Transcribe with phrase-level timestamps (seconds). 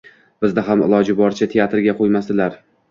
[0.45, 2.63] Bizni ham iloji boricha teatrga qo‘ymasdilar.